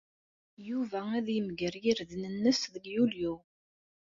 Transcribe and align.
Yuba 0.67 0.99
ad 1.17 1.27
yemger 1.35 1.73
irden-nnes 1.91 2.61
deg 2.73 2.85
Yulyu. 2.93 3.33